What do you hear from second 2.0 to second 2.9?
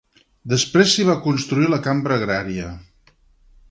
Agrària.